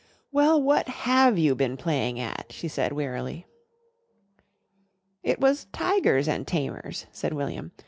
"Well, 0.31 0.59
what 0.59 0.87
have 0.87 1.37
you 1.37 1.53
been 1.53 1.77
playing 1.77 2.19
at?" 2.19 2.47
she 2.49 2.67
said 2.67 2.91
wearily. 2.91 3.45
"It 5.21 5.39
was 5.39 5.65
'Tigers 5.65 6.27
an' 6.27 6.45
Tamers.'" 6.45 7.05
said 7.11 7.33
William. 7.33 7.71